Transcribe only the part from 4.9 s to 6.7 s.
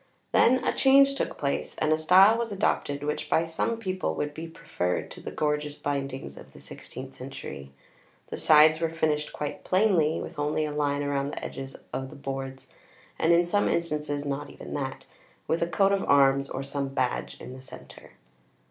to the gorgeous bindings of the